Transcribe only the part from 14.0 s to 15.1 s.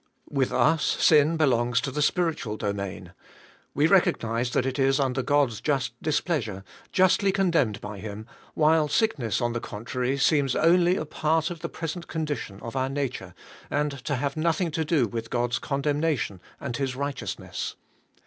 to have noth ing to do